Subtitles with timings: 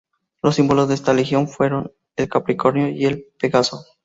[0.41, 3.85] Los símbolos de esta legión fueron el capricornio y el pegaso.